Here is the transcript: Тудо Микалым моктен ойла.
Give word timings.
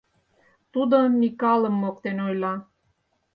Тудо 0.73 0.97
Микалым 1.19 1.75
моктен 1.81 2.17
ойла. 2.27 2.55